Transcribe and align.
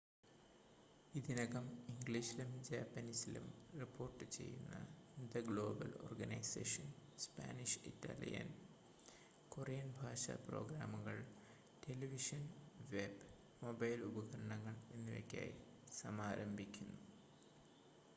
ഇതിനകം 1.13 1.65
ഇംഗ്ലീഷിലും 1.89 2.51
ജാപ്പനീസിലും 2.67 3.45
റിപ്പോർട്ടുചെയ്യുന്ന 3.79 4.77
the 5.33 5.41
global 5.49 5.91
organisation 6.05 6.87
Spanish 7.17 7.83
Italian 7.85 8.49
Korean 9.51 9.89
ഭാഷാ 9.99 10.35
പ്രോഗ്രാമുകൾ 10.47 11.19
ടെലിവിഷൻ 11.85 12.43
വെബ് 12.91 13.23
മൊബൈൽ 13.61 14.01
ഉപകരണങ്ങൾ 14.03 14.77
എന്നിവയ്ക്കായി 14.91 15.55
സമാരംഭിക്കുന്നു 15.93 16.99